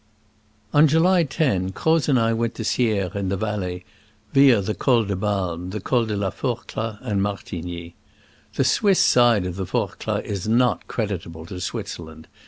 ON 0.73 0.87
July 0.87 1.21
lo, 1.37 1.69
Croz 1.75 2.09
and 2.09 2.19
I 2.19 2.33
went 2.33 2.55
to 2.55 2.63
Sierre, 2.63 3.11
in 3.13 3.29
the 3.29 3.37
Valais, 3.37 3.85
via 4.33 4.59
the 4.59 4.73
Col 4.73 5.03
de 5.05 5.15
Balme, 5.15 5.69
the 5.69 5.79
Col 5.79 6.07
de 6.07 6.17
la 6.17 6.31
Forclaz 6.31 6.97
and 7.01 7.21
Martigny. 7.21 7.93
The 8.55 8.63
Swiss 8.63 8.99
side 8.99 9.45
of 9.45 9.57
the 9.57 9.65
Forclaz 9.67 10.25
is 10.25 10.47
not 10.47 10.87
creditable 10.87 11.45
to 11.45 11.61
Switzerland. 11.61 12.27